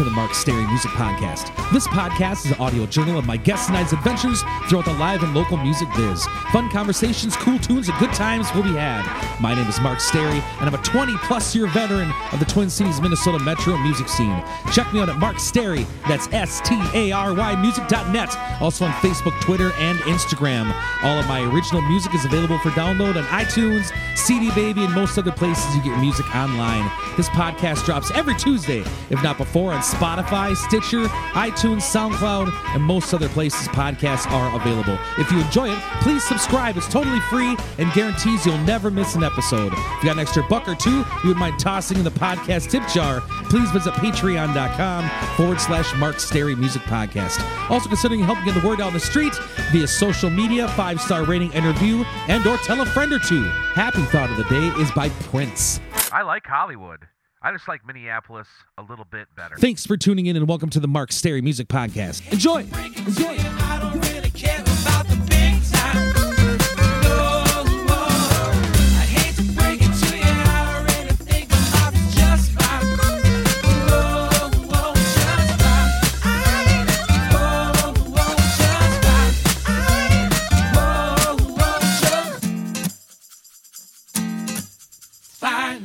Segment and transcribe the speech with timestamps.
[0.00, 1.54] To the Mark Stary Music Podcast.
[1.74, 5.22] This podcast is an audio journal of my guests and I's adventures throughout the live
[5.22, 6.24] and local music biz.
[6.52, 9.04] Fun conversations, cool tunes, and good times will be had.
[9.42, 12.70] My name is Mark Stary, and I'm a 20 plus year veteran of the Twin
[12.70, 14.42] Cities, Minnesota metro music scene.
[14.72, 18.34] Check me out at Mark Stary, that's S T A R Y music.net.
[18.62, 20.74] Also on Facebook, Twitter, and Instagram.
[21.02, 25.18] All of my original music is available for download on iTunes, CD Baby, and most
[25.18, 26.90] other places you get your music online.
[27.18, 31.04] This podcast drops every Tuesday, if not before on Spotify, Stitcher,
[31.34, 34.98] iTunes, SoundCloud, and most other places podcasts are available.
[35.18, 36.76] If you enjoy it, please subscribe.
[36.76, 39.72] It's totally free and guarantees you'll never miss an episode.
[39.72, 42.70] If you got an extra buck or two you would mind tossing in the podcast
[42.70, 47.40] tip jar, please visit patreon.com forward slash Mark Stary Music Podcast.
[47.70, 49.34] Also considering helping get the word out on the street
[49.72, 53.44] via social media, five star rating and review, and or tell a friend or two.
[53.74, 55.80] Happy Thought of the Day is by Prince.
[56.12, 57.06] I like Hollywood.
[57.42, 59.56] I just like Minneapolis a little bit better.
[59.56, 62.30] Thanks for tuning in and welcome to the Mark Stary Music Podcast.
[62.30, 62.66] Enjoy.
[63.06, 64.09] Enjoy.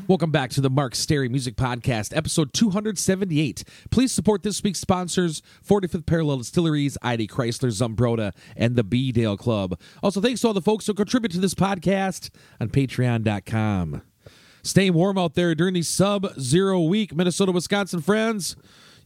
[0.08, 3.64] Welcome back to the Mark Stary Music Podcast, episode 278.
[3.90, 9.36] Please support this week's sponsors 45th Parallel Distilleries, ID Chrysler, Zumbrota, and the B Dale
[9.36, 9.80] Club.
[10.04, 12.30] Also, thanks to all the folks who contribute to this podcast
[12.62, 14.04] on patreon.com.
[14.62, 18.56] Staying warm out there during the sub zero week, Minnesota, Wisconsin friends.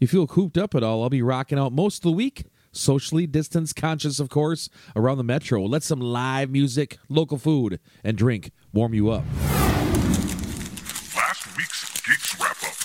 [0.02, 1.04] You feel cooped up at all?
[1.04, 5.24] I'll be rocking out most of the week socially distance conscious, of course, around the
[5.24, 5.64] metro.
[5.64, 9.24] Let some live music, local food, and drink warm you up.
[11.16, 12.76] Last week's Geeks Wrap Up.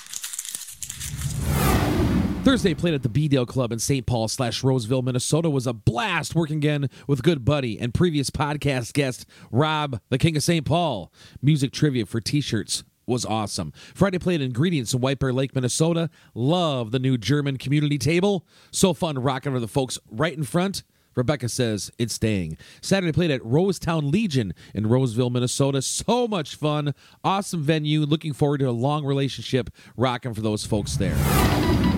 [2.45, 4.05] Thursday played at the B Dale Club in St.
[4.05, 8.93] Paul slash Roseville, Minnesota was a blast working again with good buddy and previous podcast
[8.93, 10.67] guest Rob, the King of St.
[10.67, 11.11] Paul.
[11.41, 13.73] Music trivia for t-shirts was awesome.
[13.95, 16.11] Friday played Ingredients in White Bear Lake, Minnesota.
[16.35, 18.47] Love the new German community table.
[18.71, 20.83] So fun rocking for the folks right in front.
[21.15, 22.59] Rebecca says it's staying.
[22.83, 25.81] Saturday played at Rosetown Legion in Roseville, Minnesota.
[25.81, 26.95] So much fun.
[27.25, 28.01] Awesome venue.
[28.01, 31.94] Looking forward to a long relationship rocking for those folks there.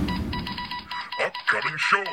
[1.79, 2.07] Shows.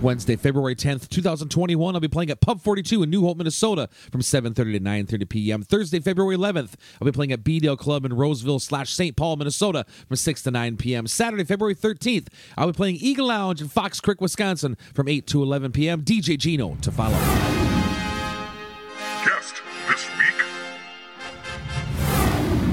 [0.00, 1.94] Wednesday, February 10th, 2021.
[1.94, 5.62] I'll be playing at Pub 42 in New Hope, Minnesota from 7.30 to 9.30 p.m.
[5.62, 9.16] Thursday, February 11th, I'll be playing at B-Dale Club in Roseville slash St.
[9.16, 11.06] Paul, Minnesota from 6 to 9 p.m.
[11.06, 15.42] Saturday, February 13th, I'll be playing Eagle Lounge in Fox Creek, Wisconsin from 8 to
[15.42, 16.02] 11 p.m.
[16.02, 17.77] DJ Gino to follow.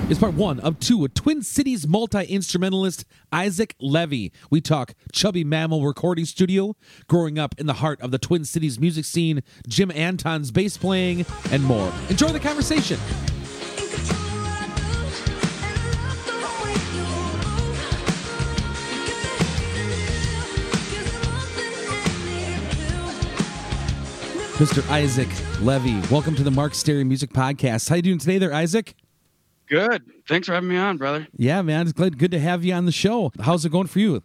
[0.08, 4.32] Is part one of two with Twin Cities multi instrumentalist Isaac Levy.
[4.52, 6.76] We talk Chubby Mammal Recording Studio,
[7.08, 11.26] growing up in the heart of the Twin Cities music scene, Jim Anton's bass playing,
[11.52, 11.92] and more.
[12.10, 13.00] Enjoy the conversation.
[24.58, 24.88] Mr.
[24.90, 25.28] Isaac
[25.62, 27.90] Levy, welcome to the Mark Stary Music Podcast.
[27.90, 28.94] How you doing today there, Isaac?
[29.68, 30.04] Good.
[30.28, 31.28] Thanks for having me on, brother.
[31.38, 33.32] Yeah, man, it's glad, good to have you on the show.
[33.42, 34.22] How's it going for you?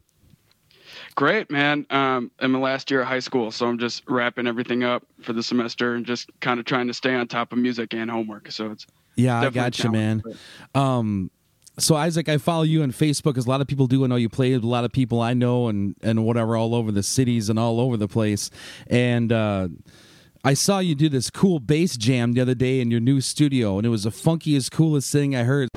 [1.15, 1.87] Great, man.
[1.91, 5.05] Um, I'm in my last year of high school, so I'm just wrapping everything up
[5.23, 8.11] for the semester and just kind of trying to stay on top of music and
[8.11, 8.51] homework.
[8.51, 8.87] So it's
[9.17, 10.23] Yeah, I got you, man.
[10.75, 11.31] Um,
[11.79, 14.05] so Isaac, I follow you on Facebook as a lot of people do.
[14.05, 16.75] I know you play with a lot of people I know and and whatever all
[16.75, 18.51] over the cities and all over the place.
[18.87, 19.69] And uh,
[20.43, 23.77] I saw you do this cool bass jam the other day in your new studio,
[23.77, 25.69] and it was the funkiest, coolest thing I heard.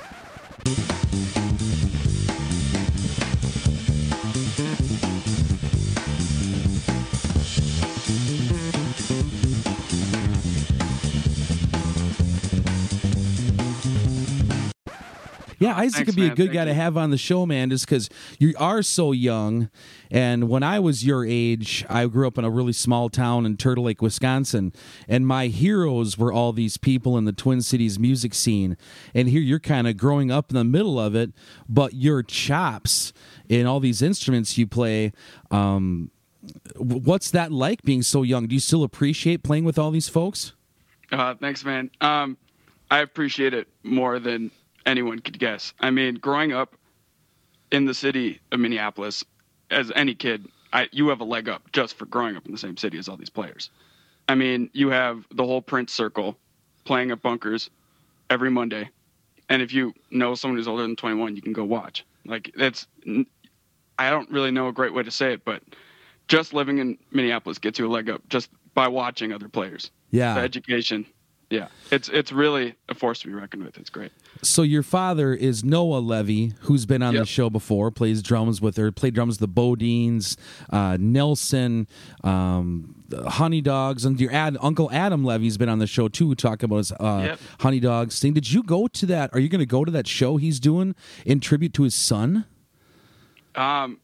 [15.63, 17.69] Yeah, Isaac Thanks, could be a good Thank guy to have on the show, man,
[17.69, 19.69] just because you are so young.
[20.11, 23.55] And when I was your age, I grew up in a really small town in
[23.57, 24.73] Turtle Lake, Wisconsin.
[25.07, 28.77] And my heroes were all these people in the Twin Cities music scene.
[29.13, 31.31] And here you're kind of growing up in the middle of it,
[31.69, 33.13] but your chops
[33.47, 35.13] in all these instruments you play.
[35.49, 36.11] Um,
[36.75, 38.47] what's that like being so young?
[38.47, 40.53] Do you still appreciate playing with all these folks?
[41.11, 41.89] Uh, thanks, man.
[42.01, 42.37] Um,
[42.91, 44.51] I appreciate it more than
[44.85, 45.73] anyone could guess.
[45.79, 46.75] I mean, growing up
[47.71, 49.23] in the city of Minneapolis,
[49.71, 52.57] as any kid, I, you have a leg up just for growing up in the
[52.57, 53.69] same city as all these players.
[54.27, 56.37] I mean, you have the whole Prince circle
[56.85, 57.69] playing at bunkers
[58.29, 58.89] every Monday.
[59.49, 62.05] and if you know someone who's older than 21, you can go watch.
[62.25, 62.87] Like it's,
[63.99, 65.61] I don't really know a great way to say it, but
[66.27, 69.91] just living in Minneapolis gets you a leg up just by watching other players.
[70.11, 70.35] Yeah.
[70.35, 71.05] The education,
[71.49, 73.77] yeah, it's it's really a force to be reckoned with.
[73.77, 74.11] It's great.
[74.41, 78.75] So your father is Noah Levy, who's been on the show before, plays drums with
[78.77, 80.35] her, played drums with the BoDeans,
[80.71, 81.87] uh, Nelson,
[82.23, 82.95] um,
[83.27, 86.91] Honeydogs, and your ad, Uncle Adam Levy's been on the show too, talking about his
[86.93, 87.39] uh, Yep.
[87.59, 88.33] Honeydogs thing.
[88.33, 89.29] Did you go to that?
[89.33, 92.45] Are you going to go to that show he's doing in tribute to his son?
[93.55, 93.99] Um,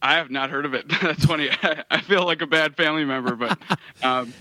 [0.00, 0.86] I have not heard of it.
[1.02, 1.50] That's funny.
[1.50, 3.58] I, I feel like a bad family member, but
[4.02, 4.32] um,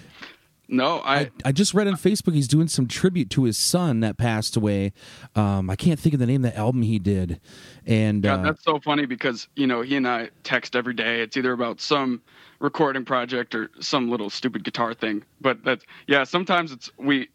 [0.68, 4.00] no, I, I, I just read on Facebook he's doing some tribute to his son
[4.00, 4.94] that passed away.
[5.36, 7.40] Um, I can't think of the name of the album he did,
[7.86, 11.22] and uh, that's so funny because you know he and I text every day.
[11.22, 12.22] It's either about some
[12.60, 15.24] recording project or some little stupid guitar thing.
[15.42, 16.24] But that's yeah.
[16.24, 17.30] Sometimes it's we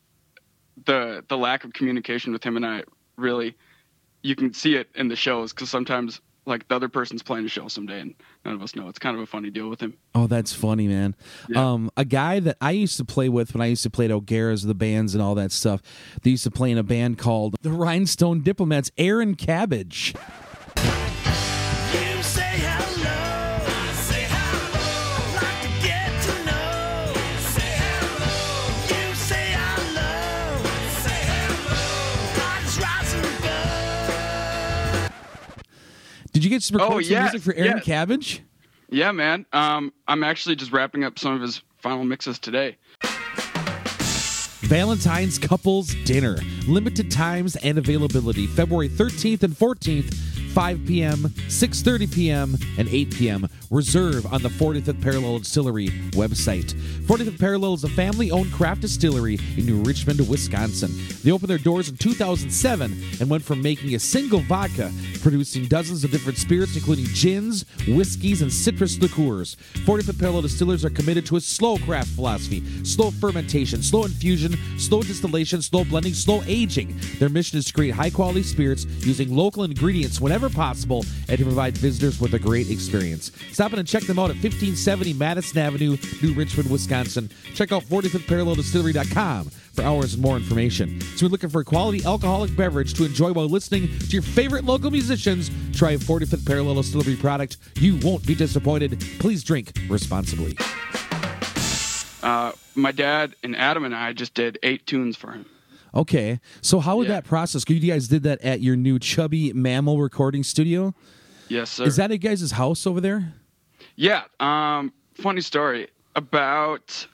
[0.86, 2.84] the the lack of communication with him and I
[3.16, 3.56] really
[4.22, 7.48] you can see it in the shows because sometimes like the other person's playing a
[7.48, 8.14] show someday and
[8.44, 8.88] none of us know.
[8.88, 9.94] It's kind of a funny deal with him.
[10.14, 11.14] Oh, that's funny, man.
[11.48, 11.72] Yeah.
[11.72, 14.10] Um, a guy that I used to play with when I used to play at
[14.10, 15.82] O'Gara's, the bands and all that stuff.
[16.22, 18.90] They used to play in a band called the Rhinestone Diplomats.
[18.98, 20.14] Aaron Cabbage.
[36.38, 37.82] Did you get to record Oh, some yeah, music for Aaron yeah.
[37.82, 38.42] Cabbage?
[38.90, 39.44] Yeah, man.
[39.52, 42.76] Um, I'm actually just wrapping up some of his final mixes today.
[44.60, 46.38] Valentine's Couples Dinner.
[46.68, 48.46] Limited times and availability.
[48.46, 50.14] February 13th and 14th,
[50.52, 53.48] 5 p.m., 6.30 p.m., and 8 p.m.
[53.70, 56.72] Reserve on the 45th Parallel Distillery website.
[57.06, 60.90] 45th Parallel is a family-owned craft distillery in New Richmond, Wisconsin.
[61.22, 66.02] They opened their doors in 2007 and went from making a single vodka, producing dozens
[66.02, 69.56] of different spirits, including gins, whiskeys, and citrus liqueurs.
[69.84, 75.02] 45th Parallel Distillers are committed to a slow craft philosophy, slow fermentation, slow infusion, slow
[75.02, 76.98] distillation, slow blending, slow aging.
[77.18, 81.44] Their mission is to create high quality spirits using local ingredients whenever possible and to
[81.44, 83.30] provide visitors with a great experience.
[83.58, 87.28] Stop in and check them out at 1570 Madison Avenue, New Richmond, Wisconsin.
[87.54, 91.00] Check out 45thParallelDistillery.com for hours and more information.
[91.16, 94.62] So we're looking for a quality alcoholic beverage to enjoy while listening to your favorite
[94.62, 95.50] local musicians.
[95.76, 97.56] Try a 45th Parallel Distillery product.
[97.74, 99.00] You won't be disappointed.
[99.18, 100.56] Please drink responsibly.
[102.22, 105.46] Uh, my dad and Adam and I just did eight tunes for him.
[105.96, 107.14] Okay, so how would Yeah.
[107.14, 107.74] that process go?
[107.74, 110.94] You guys did that at your new Chubby Mammal recording studio.
[111.48, 111.86] Yes, sir.
[111.86, 113.32] Is that at guys' house over there?
[113.98, 114.22] Yeah.
[114.38, 115.88] Um, funny story.
[116.14, 117.08] About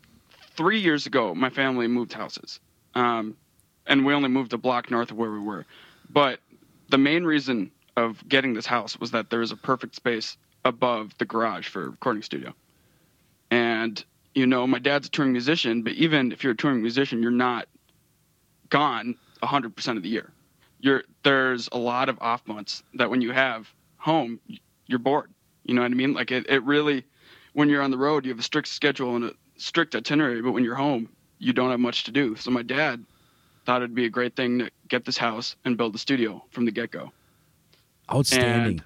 [0.55, 2.61] three years ago, my family moved houses.
[2.95, 3.39] Um,
[3.87, 5.65] and we only moved a block north of where we were.
[6.11, 6.41] But
[6.91, 10.37] the main reason of getting this house was that there was a perfect space
[10.67, 12.55] above the garage for a recording studio.
[13.51, 14.05] And,
[14.35, 17.31] you know, my dad's a touring musician, but even if you're a touring musician, you're
[17.31, 17.67] not
[18.69, 20.31] gone 100% of the year.
[20.81, 24.39] You're, there's a lot of off months that when you have home,
[24.87, 25.34] you're bored.
[25.65, 26.13] You know what I mean?
[26.15, 27.05] Like it, it really,
[27.53, 30.53] when you're on the road, you have a strict schedule and a strict itinerary, but
[30.53, 32.37] when you're home, you don't have much to do.
[32.37, 33.05] So my dad
[33.65, 36.65] thought it'd be a great thing to get this house and build a studio from
[36.65, 37.13] the get go.
[38.13, 38.83] Outstanding.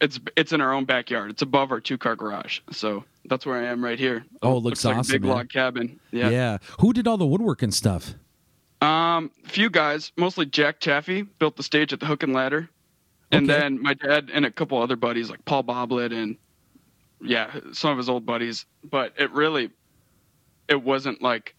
[0.00, 1.30] It's it's in our own backyard.
[1.30, 2.60] It's above our two car garage.
[2.72, 4.24] So that's where I am right here.
[4.42, 5.30] Oh, it looks like awesome, a big man.
[5.30, 6.00] log cabin.
[6.10, 6.30] yeah.
[6.30, 6.58] Yeah.
[6.80, 8.14] Who did all the woodwork and stuff?
[8.82, 12.68] Um, few guys, mostly Jack Chaffee, built the stage at the Hook and Ladder,
[13.36, 13.60] and Okay.
[13.60, 16.36] then my dad and a couple other buddies like Paul Boblet and
[17.22, 18.66] yeah, some of his old buddies.
[18.90, 19.70] But it really,
[20.68, 21.54] it wasn't like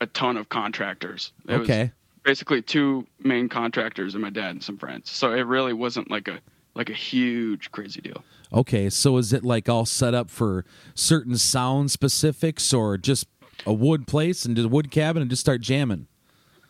[0.00, 1.32] a ton of contractors.
[1.48, 1.92] It was Okay.
[2.24, 5.10] basically two main contractors and my dad and some friends.
[5.10, 6.40] So it really wasn't like a
[6.74, 8.22] like a huge crazy deal.
[8.52, 8.88] Okay.
[8.90, 13.26] So is it like all set up for certain sound specifics or just
[13.66, 16.06] a wood place and just a wood cabin and just start jamming?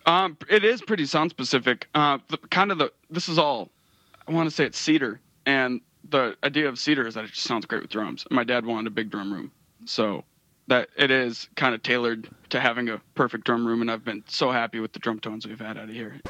[0.07, 1.87] Um, it is pretty sound specific.
[1.93, 3.69] Uh, the, kind of the this is all.
[4.29, 7.47] I want to say it's cedar, and the idea of cedar is that it just
[7.47, 8.27] sounds great with drums.
[8.29, 9.51] My dad wanted a big drum room,
[9.85, 10.23] so
[10.67, 13.81] that it is kind of tailored to having a perfect drum room.
[13.81, 16.21] And I've been so happy with the drum tones we've had out of here.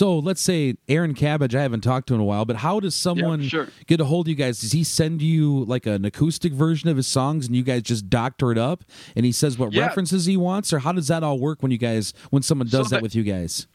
[0.00, 2.94] So let's say Aaron Cabbage, I haven't talked to in a while, but how does
[2.94, 3.68] someone sure.
[3.86, 4.58] get a hold of you guys?
[4.58, 8.08] Does he send you like an acoustic version of his songs and you guys just
[8.08, 8.82] doctor it up
[9.14, 9.82] and he says what Yeah.
[9.84, 10.72] references he wants?
[10.72, 13.02] Or how does that all work when you guys, when someone So does that the-
[13.02, 13.66] with you guys?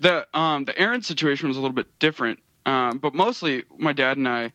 [0.00, 4.16] The um the Aaron situation was a little bit different, um, but mostly my dad
[4.16, 4.52] and I,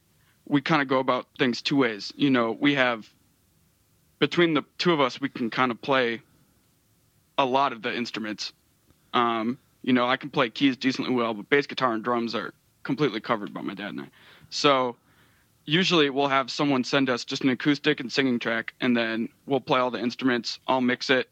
[0.48, 2.12] we kind of go about things two ways.
[2.16, 3.08] You know, we have
[4.18, 6.20] between the two of us, we can kind of play
[7.38, 8.54] a lot of the instruments.
[9.14, 12.54] Um, you know, I can play keys decently well, but bass guitar and drums are
[12.84, 14.08] completely covered by my dad and I.
[14.50, 14.96] So
[15.66, 19.62] usually we'll have someone send us just an acoustic and singing track, and then we'll
[19.62, 20.60] play all the instruments.
[20.68, 21.30] I'll mix it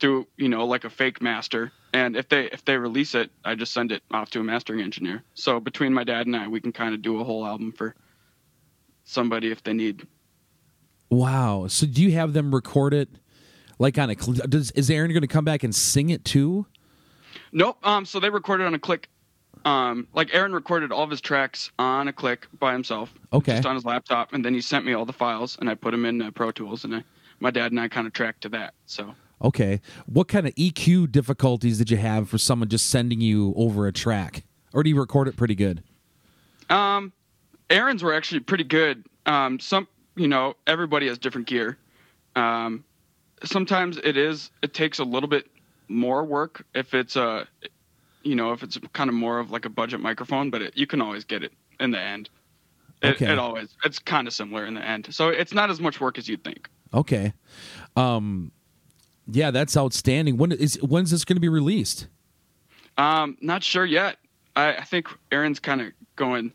[0.00, 1.72] through, you know, like a fake master.
[1.92, 4.80] And if they if they release it, I just send it off to a mastering
[4.80, 5.22] engineer.
[5.34, 7.94] So between my dad and I, we can kind of do a whole album for
[9.04, 10.06] somebody if they need.
[11.10, 11.68] Wow.
[11.68, 13.08] So do you have them record it
[13.78, 16.66] like on a, does, is Aaron going to come back and sing it too?
[17.54, 17.78] Nope.
[17.82, 18.04] Um.
[18.04, 19.08] So they recorded on a click.
[19.64, 20.06] Um.
[20.12, 23.14] Like Aaron recorded all of his tracks on a click by himself.
[23.32, 23.54] Okay.
[23.54, 25.92] Just on his laptop, and then he sent me all the files, and I put
[25.92, 27.04] them in uh, Pro Tools, and I,
[27.40, 28.74] my dad and I kind of tracked to that.
[28.84, 29.14] So.
[29.42, 29.80] Okay.
[30.06, 33.92] What kind of EQ difficulties did you have for someone just sending you over a
[33.92, 34.44] track?
[34.72, 35.82] Or do you record it pretty good?
[36.70, 37.12] Um,
[37.70, 39.04] Aaron's were actually pretty good.
[39.26, 41.76] Um, some, you know, everybody has different gear.
[42.36, 42.84] Um,
[43.44, 45.46] sometimes it is, it takes a little bit
[45.88, 47.46] more work if it's a,
[48.22, 50.86] you know, if it's kind of more of like a budget microphone, but it, you
[50.86, 52.30] can always get it in the end.
[53.02, 53.32] It, Okay.
[53.32, 55.08] it always, it's kind of similar in the end.
[55.14, 56.68] So it's not as much work as you'd think.
[56.92, 57.32] Okay.
[57.96, 58.52] Um
[59.26, 60.36] yeah, that's outstanding.
[60.36, 62.08] When is when's this going to be released?
[62.98, 64.18] Um, not sure yet.
[64.54, 66.52] I, I think Aaron's kind of going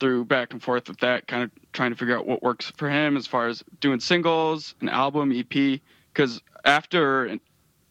[0.00, 2.90] through back and forth with that, kind of trying to figure out what works for
[2.90, 5.80] him as far as doing singles, an album, EP.
[6.12, 7.38] Because after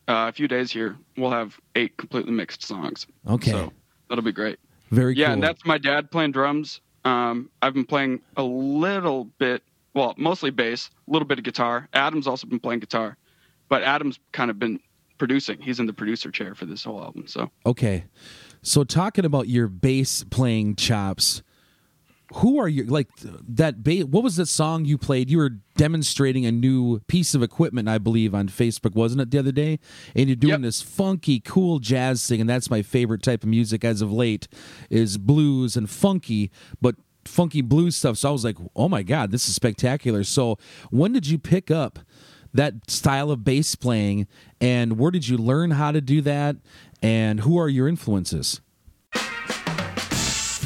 [0.07, 3.07] uh, a few days here, we'll have eight completely mixed songs.
[3.27, 3.51] Okay.
[3.51, 3.73] So
[4.09, 4.59] that'll be great.
[4.91, 5.33] Very good yeah, cool.
[5.33, 6.81] and that's my dad playing drums.
[7.03, 11.87] Um, I've been playing a little bit, well, mostly bass, a little bit of guitar.
[11.93, 13.17] Adam's also been playing guitar,
[13.69, 14.79] but Adam's kind of been
[15.17, 15.59] producing.
[15.59, 17.27] He's in the producer chair for this whole album.
[17.27, 17.49] So.
[17.65, 18.05] Okay.
[18.61, 21.41] So talking about your bass playing chops,
[22.35, 23.07] who are you like
[23.47, 25.29] that bass what was the song you played?
[25.29, 29.39] You were demonstrating a new piece of equipment, I believe, on Facebook, wasn't it the
[29.39, 29.79] other day?
[30.15, 30.61] And you're doing Yep.
[30.61, 34.47] this funky, cool jazz thing, and that's my favorite type of music as of late,
[34.89, 38.17] is blues and funky, but funky blues stuff.
[38.17, 40.23] So I was like, oh my God, this is spectacular.
[40.23, 40.57] So
[40.91, 41.99] when did you pick up
[42.53, 44.27] that style of bass playing
[44.59, 46.55] and where did you learn how to do that?
[47.01, 48.61] And who are your influences?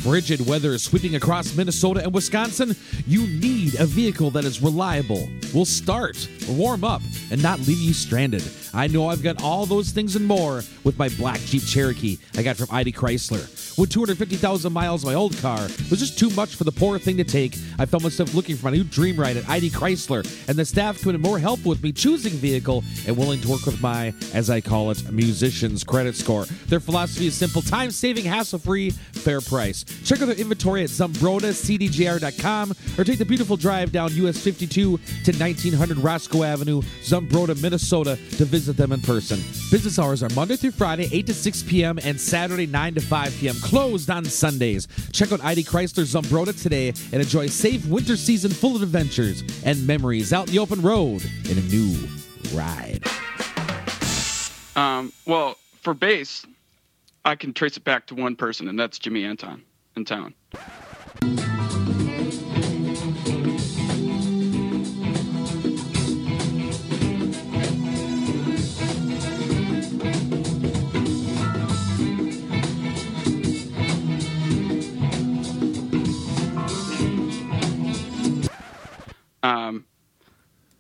[0.04, 2.76] Frigid weather is sweeping across Minnesota and Wisconsin.
[3.06, 7.94] You need a vehicle that is reliable, will start, warm up, and not leave you
[7.94, 8.44] stranded.
[8.74, 12.42] I know I've got all those things and more with my black Jeep Cherokee I
[12.42, 13.48] got from ID Chrysler.
[13.78, 17.24] With 250,000 miles, my old car was just too much for the poor thing to
[17.24, 17.56] take.
[17.78, 21.02] I found myself looking for my new dream ride at ID Chrysler, and the staff
[21.04, 24.62] have more help with me choosing vehicle and willing to work with my, as I
[24.62, 26.46] call it, musician's credit score.
[26.68, 29.86] Their philosophy is simple: time-saving, hassle-free, fair price.
[30.04, 34.98] Check out their inventory at ZumbrotaCDJR.com or take the beautiful drive down US 52 to
[34.98, 39.40] 1900 Roscoe Avenue, Zumbroda, Minnesota to visit them in person.
[39.70, 42.00] Business hours are Monday through Friday, 8 to 6 p.m.
[42.04, 43.56] and Saturday, 9 to 5 p.m.
[43.62, 44.88] Closed on Sundays.
[45.12, 49.44] Check out ID Chrysler Zumbrota today and enjoy a safe winter season full of adventures
[49.64, 51.96] and memories out in the open road in a new
[52.54, 53.04] ride.
[54.76, 56.46] Um, well, for bass,
[57.24, 59.64] I can trace it back to one person, and that's Jimmy Anton
[59.96, 60.34] in town.
[79.44, 79.86] Um,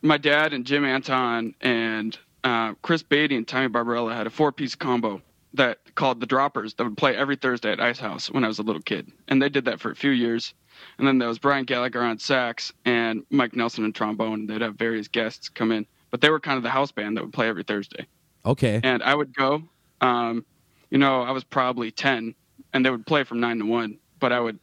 [0.01, 4.75] my dad and Jim Anton and uh, Chris Beatty and Tommy Barbarella had a four-piece
[4.75, 5.21] combo
[5.53, 8.59] that called the Droppers that would play every Thursday at Ice House when I was
[8.59, 10.53] a little kid, and they did that for a few years.
[10.97, 14.47] And then there was Brian Gallagher on sax and Mike Nelson on trombone.
[14.47, 17.23] They'd have various guests come in, but they were kind of the house band that
[17.23, 18.07] would play every Thursday.
[18.45, 18.79] Okay.
[18.83, 19.63] And I would go.
[19.99, 20.45] Um,
[20.89, 22.33] you know, I was probably ten,
[22.73, 23.97] and they would play from nine to one.
[24.19, 24.59] But I would,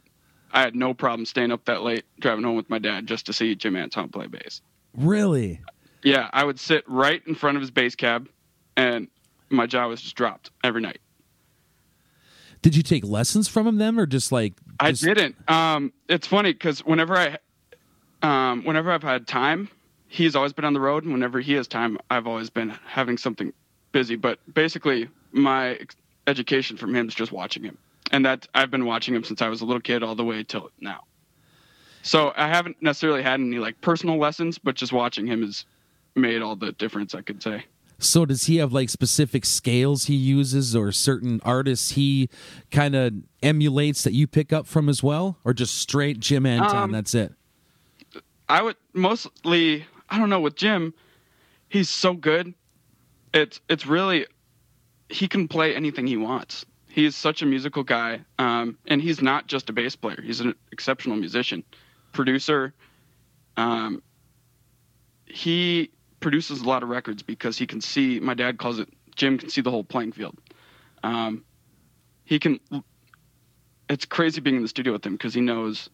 [0.53, 3.33] I had no problem staying up that late, driving home with my dad just to
[3.33, 4.63] see Jim Anton play bass.
[4.95, 5.61] Really?
[6.03, 8.29] Yeah, I would sit right in front of his bass cab,
[8.77, 9.09] and
[9.51, 11.01] my jaw was just dropped every night.
[12.61, 15.37] Did you take lessons from him then or just like I didn't.
[15.49, 17.39] Um, it's funny because whenever I,
[18.23, 19.69] um, whenever I've had time,
[20.09, 23.17] he's always been on the road, and whenever he has time, I've always been having
[23.17, 23.53] something
[23.93, 24.17] busy.
[24.17, 25.79] But basically, my
[26.27, 27.79] education from him is just watching him.
[28.11, 30.43] and that I've been watching him since I was a little kid all the way
[30.43, 31.05] till now.
[32.03, 35.67] So I haven't necessarily had any like personal lessons, but just watching him has
[36.15, 37.15] made all the difference.
[37.15, 37.65] I could say.
[38.01, 42.29] So does he have like specific scales he uses or certain artists he
[42.71, 43.13] kind of
[43.43, 47.15] emulates that you pick up from as well or just straight Jim Anton Um, that's
[47.15, 47.33] it?
[48.49, 50.95] I would mostly I don't know with Jim,
[51.69, 52.55] he's so good.
[53.35, 54.27] It's it's really
[55.09, 56.65] he can play anything he wants.
[56.89, 60.21] He is such a musical guy, um, and he's not just a bass player.
[60.23, 61.63] He's an exceptional musician,
[62.13, 62.73] producer.
[63.57, 64.03] Um,
[65.27, 68.21] he produces a lot of records because he can see.
[68.21, 68.89] My dad calls it.
[69.17, 70.37] Jim can see the whole playing field.
[71.03, 71.45] Um,
[72.25, 72.61] he can.
[73.89, 75.89] It's crazy being in the studio with him because he knows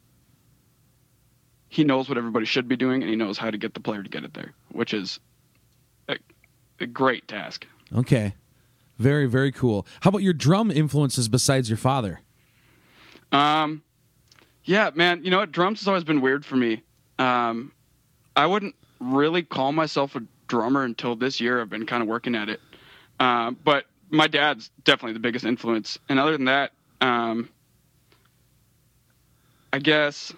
[1.69, 4.03] he knows what everybody should be doing and he knows how to get the player
[4.03, 5.19] to get it there, which is
[6.09, 6.17] a,
[6.81, 7.67] a great task.
[7.95, 8.35] Okay.
[8.99, 9.87] Very very cool.
[10.01, 12.21] How about your drum influences besides your father?
[13.33, 13.83] Um,
[14.65, 15.51] yeah, man, you know what?
[15.51, 16.83] Drums has always been weird for me.
[17.19, 17.73] Um,
[18.37, 21.61] I wouldn't really call myself a drummer until this year.
[21.61, 22.61] I've been kind of working at it.
[23.21, 25.99] Um, but my dad's definitely the biggest influence.
[26.09, 27.49] And other than that, um,
[29.73, 30.33] I guess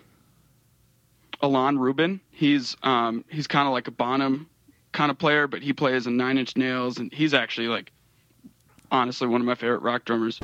[1.42, 2.20] Ilan Rubin.
[2.30, 4.48] He's um, he's kind of like a Bonham
[4.92, 7.92] kind of player, but he plays in Nine Inch Nails, and he's actually like
[8.90, 10.40] honestly one of my favorite rock drummers.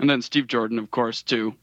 [0.00, 1.54] And then Steve Jordan, of course, too,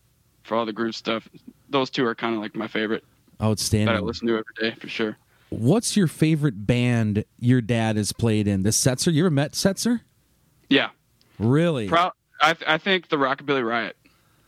[0.44, 1.28] for all the groove stuff.
[1.70, 3.04] Those two are kind of like my favorite
[3.42, 3.88] Outstanding.
[3.88, 4.08] that I Outstanding.
[4.08, 5.18] listen to every day for sure.
[5.50, 8.64] What's your favorite band your dad has played in?
[8.64, 9.12] The Setzer?
[9.14, 10.02] You ever met Setzer?
[10.70, 10.90] Yeah,
[11.40, 11.88] Really?
[11.88, 13.96] Pro- I, th- I think the Rockabilly Riot.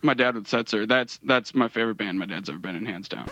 [0.01, 0.87] My dad with Setzer.
[0.87, 3.29] That's that's my favorite band my dad's ever been in, hands down.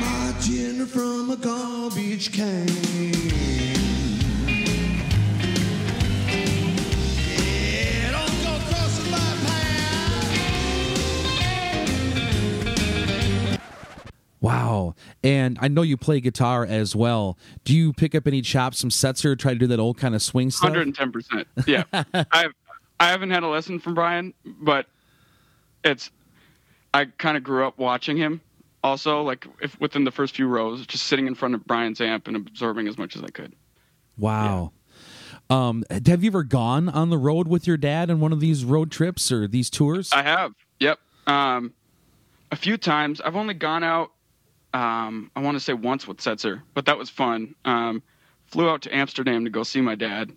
[0.00, 0.32] My
[0.86, 3.29] from a garbage can.
[15.22, 17.36] And I know you play guitar as well.
[17.64, 20.22] Do you pick up any chops from Setzer, try to do that old kind of
[20.22, 20.70] swing stuff?
[20.70, 21.46] Hundred and ten percent.
[21.66, 22.54] Yeah, I've
[22.98, 24.86] I haven't had a lesson from Brian, but
[25.84, 26.10] it's
[26.94, 28.40] I kind of grew up watching him.
[28.82, 32.26] Also, like if within the first few rows, just sitting in front of Brian's amp
[32.28, 33.54] and absorbing as much as I could.
[34.16, 34.72] Wow.
[35.48, 38.64] Um, have you ever gone on the road with your dad on one of these
[38.64, 40.12] road trips or these tours?
[40.12, 40.52] I have.
[40.78, 40.98] Yep.
[41.26, 41.72] Um,
[42.52, 43.20] a few times.
[43.20, 44.12] I've only gone out.
[44.72, 47.54] Um, I want to say once with Setzer, but that was fun.
[47.64, 48.02] Um,
[48.46, 50.30] flew out to Amsterdam to go see my dad.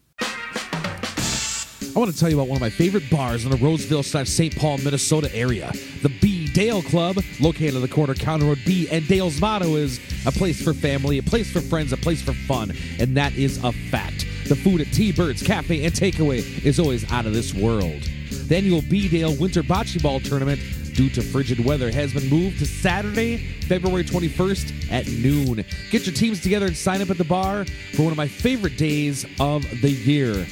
[1.96, 4.28] I want to tell you about one of my favorite bars in the Roseville slash
[4.28, 4.58] St.
[4.58, 5.72] Paul, Minnesota area.
[6.02, 10.00] The B Dale Club, located on the corner County Road B, and Dale's motto is
[10.26, 13.64] a place for family, a place for friends, a place for fun, and that is
[13.64, 14.26] a fact.
[14.48, 18.02] The food at T Birds Cafe and Takeaway is always out of this world.
[18.48, 20.60] The annual B Dale Winter Bocce Ball Tournament,
[20.94, 25.66] due to frigid weather, has been moved to Saturday, February 21st at noon.
[25.92, 28.78] Get your teams together and sign up at the bar for one of my favorite
[28.78, 30.46] days of the year.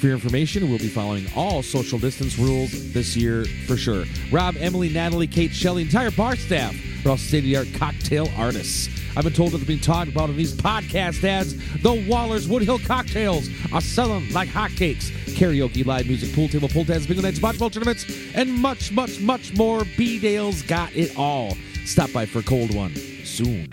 [0.00, 4.04] For your information, we'll be following all social distance rules this year for sure.
[4.32, 6.74] Rob, Emily, Natalie, Kate, Shelley, entire bar staff
[7.04, 8.88] are all state of the art cocktail artists.
[9.16, 11.54] I've been told that they're being talked about in these podcast ads.
[11.82, 15.12] The Waller's Woodhill cocktails are selling like hotcakes.
[15.40, 19.56] Karaoke, live music, pool table, pool tables, bingo nights, bocce tournaments, and much, much, much
[19.56, 19.84] more.
[19.96, 21.56] B Dale's got it all.
[21.86, 23.70] Stop by for a cold one soon.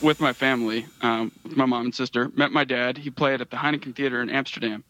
[0.00, 2.30] with my family, um, with my mom and sister.
[2.36, 2.96] Met my dad.
[2.96, 4.84] He played at the Heineken Theater in Amsterdam,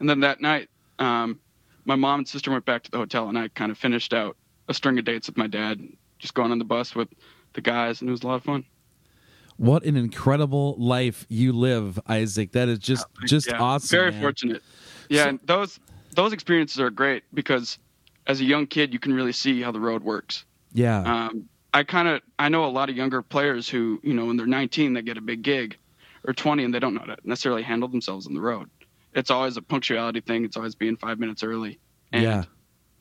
[0.00, 1.38] and then that night, um,
[1.84, 4.38] my mom and sister went back to the hotel, and I kind of finished out
[4.68, 5.86] a string of dates with my dad,
[6.18, 7.08] just going on the bus with
[7.52, 8.64] the guys, and it was a lot of fun.
[9.62, 12.50] What an incredible life you live, Isaac.
[12.50, 13.96] That is just just Yeah, awesome.
[13.96, 14.20] Very man.
[14.20, 14.62] fortunate.
[15.08, 15.78] Yeah, So- and those
[16.16, 17.78] those experiences are great because
[18.26, 20.44] as a young kid, you can really see how the road works.
[20.72, 21.02] Yeah.
[21.02, 24.36] Um, I kind of I know a lot of younger players who you know when
[24.36, 25.76] they're 19 they get a big gig,
[26.26, 28.68] or 20 and they don't know to necessarily handle themselves on the road.
[29.14, 30.44] It's always a punctuality thing.
[30.44, 31.78] It's always being five minutes early.
[32.12, 32.44] And yeah.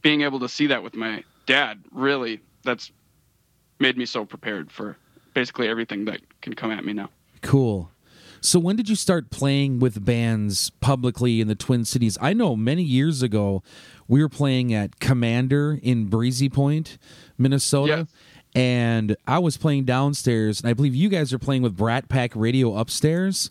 [0.04, 2.92] being able to see that with my dad really that's
[3.80, 4.96] made me so prepared for
[5.34, 7.10] basically everything that can come at me now.
[7.42, 7.92] Cool.
[8.44, 12.18] So when did you start playing with bands publicly in the Twin Cities?
[12.20, 13.62] I know many years ago
[14.08, 16.98] we were playing at Commander in Breezy Point,
[17.38, 17.98] Minnesota.
[17.98, 18.08] Yes.
[18.54, 22.36] And I was playing downstairs, and I believe you guys are playing with Brat Pack
[22.36, 23.50] Radio upstairs.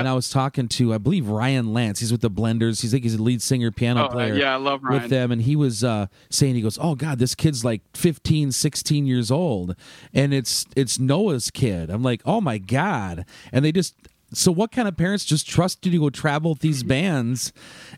[0.00, 0.02] Yep.
[0.02, 2.00] and I was talking to I believe Ryan Lance.
[2.00, 2.82] He's with the Blenders.
[2.82, 4.34] He's like he's a lead singer, piano Oh, player.
[4.34, 5.02] yeah, I love Ryan.
[5.02, 8.52] with them, and he was uh, saying he goes, "Oh God, this kid's like 15,
[8.52, 9.76] 16 years old,
[10.12, 13.94] and it's it's Noah's kid." I'm like, "Oh my God!" And they just.
[14.32, 17.52] So, what kind of parents just trust you to go travel with these bands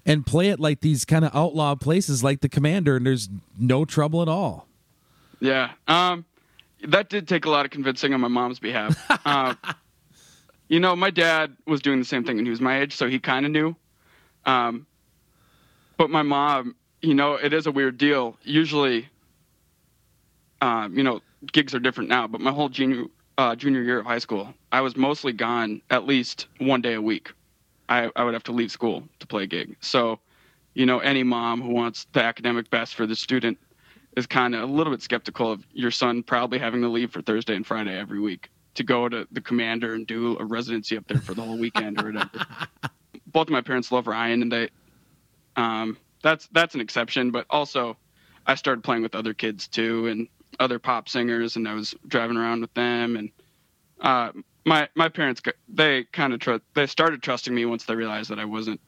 [0.07, 3.85] and play at like these kind of outlaw places like the Commander, and there's no
[3.85, 4.67] trouble at all?
[5.41, 5.73] Yeah.
[5.89, 6.25] Um,
[6.85, 8.97] that did take a lot of convincing on my mom's behalf.
[9.27, 9.59] um,
[10.73, 13.07] you know, my dad was doing the same thing when he was my age, so
[13.07, 13.77] he kind of knew.
[14.47, 14.87] Um,
[15.99, 18.39] but my mom, you know, it is a weird deal.
[18.43, 19.07] Usually,
[20.63, 21.21] um, you know,
[21.53, 23.05] gigs are different now, but my whole junior
[23.37, 27.03] uh, junior year of high school, I was mostly gone at least one day a
[27.03, 27.31] week.
[27.91, 29.77] I, I would have to leave school to play a gig.
[29.81, 30.21] So,
[30.73, 33.59] you know, any mom who wants the academic best for the student
[34.17, 37.21] is kind of a little bit skeptical of your son probably having to leave for
[37.21, 41.07] Thursday and Friday every week to go to the commander and do a residency up
[41.09, 42.31] there for the whole weekend or whatever.
[43.27, 44.71] Both of my parents love Ryan and they
[45.57, 47.97] um that's that's an exception, but also
[48.47, 50.29] I started playing with other kids too and
[50.61, 53.31] other pop singers and I was driving around with them and
[54.01, 54.33] uh
[54.65, 58.39] my my parents they kind of tr- they started trusting me once they realized that
[58.39, 58.81] I wasn't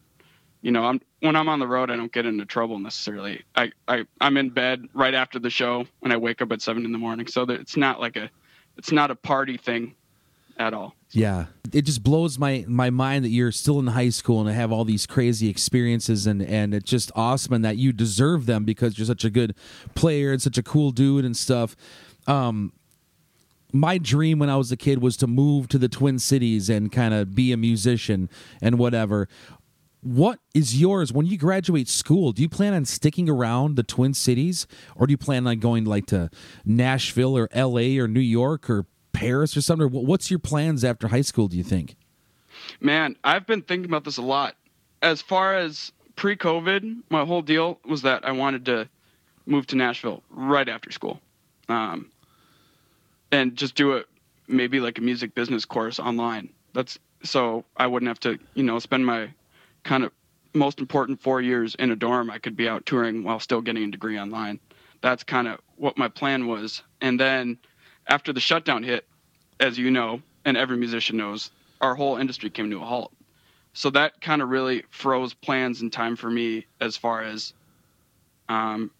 [0.61, 3.43] you know, I'm when I'm on the road, I don't get into trouble necessarily.
[3.55, 6.85] I, I I'm in bed right after the show, and I wake up at seven
[6.85, 7.27] in the morning.
[7.27, 8.31] So that it's not like a,
[8.77, 9.95] it's not a party thing,
[10.57, 10.95] at all.
[11.11, 14.71] Yeah, it just blows my my mind that you're still in high school and have
[14.71, 18.97] all these crazy experiences, and and it's just awesome, and that you deserve them because
[18.97, 19.55] you're such a good
[19.93, 21.75] player and such a cool dude and stuff.
[22.27, 22.73] Um,
[23.71, 26.91] my dream when I was a kid was to move to the Twin Cities and
[26.91, 28.29] kind of be a musician
[28.61, 29.27] and whatever.
[30.05, 32.31] What is yours when you graduate school?
[32.31, 35.83] Do you plan on sticking around the Twin Cities, or do you plan on going
[35.83, 36.29] like to
[36.63, 37.97] Nashville or L.A.
[37.97, 39.87] or New York or Paris or something?
[39.89, 41.47] What's your plans after high school?
[41.47, 41.95] Do you think?
[42.79, 44.55] Man, I've been thinking about this a lot.
[45.01, 48.87] As far as pre-COVID, my whole deal was that I wanted to
[49.47, 51.19] move to Nashville right after school,
[51.67, 52.11] um,
[53.31, 54.05] and just do it
[54.47, 56.49] maybe like a music business course online.
[56.73, 59.29] That's so I wouldn't have to, you know, spend my
[59.85, 60.11] kind of
[60.53, 62.29] most important four years in a dorm.
[62.29, 64.59] I could be out touring while still getting a degree online.
[65.01, 66.81] That's kind of what my plan was.
[66.99, 67.57] And then
[68.07, 69.05] after the shutdown hit,
[69.59, 73.13] as you know, and every musician knows, our whole industry came to a halt.
[73.73, 77.53] So that kind of really froze plans and time for me as far as,
[78.49, 78.91] um,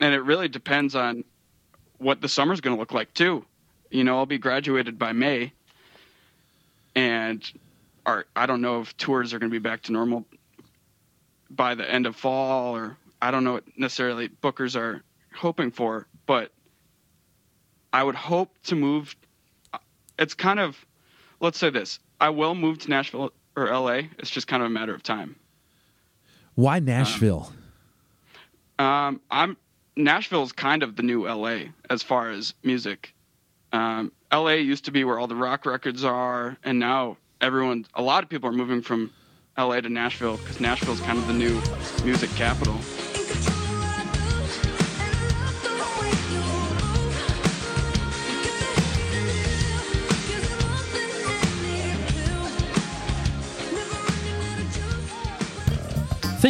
[0.00, 1.24] and it really depends on
[1.98, 3.44] what the summer's going to look like too.
[3.90, 5.52] You know, I'll be graduated by May,
[6.94, 7.44] and
[8.06, 10.24] our I don't know if tours are going to be back to normal
[11.50, 15.02] by the end of fall, or I don't know what necessarily bookers are
[15.34, 16.52] hoping for, but
[17.92, 19.14] I would hope to move.
[20.18, 20.76] It's kind of,
[21.40, 24.02] let's say this: I will move to Nashville or LA.
[24.18, 25.36] It's just kind of a matter of time.
[26.54, 27.52] Why Nashville?
[28.78, 29.56] Um, I'm
[29.96, 33.14] Nashville's kind of the new LA as far as music.
[33.72, 38.02] Um, LA used to be where all the rock records are, and now everyone, a
[38.02, 39.10] lot of people are moving from
[39.58, 41.60] LA to Nashville because Nashville's kind of the new
[42.04, 42.76] music capital.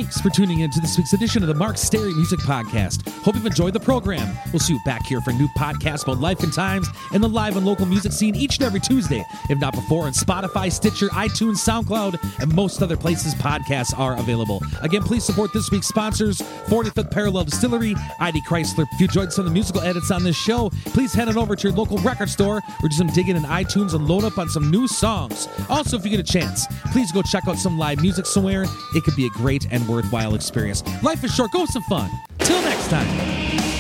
[0.02, 3.08] Thanks for tuning in to this week's edition of the Mark Stary Music Podcast.
[3.22, 4.36] Hope you've enjoyed the program.
[4.52, 7.56] We'll see you back here for new podcasts about life and times and the live
[7.56, 11.58] and local music scene each and every Tuesday, if not before, on Spotify, Stitcher, iTunes,
[11.58, 14.60] SoundCloud, and most other places podcasts are available.
[14.80, 18.86] Again, please support this week's sponsors 45th Parallel Distillery, ID Chrysler.
[18.92, 21.54] If you enjoyed some of the musical edits on this show, please head on over
[21.54, 24.48] to your local record store or do some digging in iTunes and load up on
[24.48, 25.46] some new songs.
[25.70, 28.64] Also, if you get a chance, please go check out some live music somewhere.
[28.96, 30.82] It could be a great and worthwhile experience.
[31.02, 32.10] Life is short, go have some fun.
[32.38, 33.71] Till next time.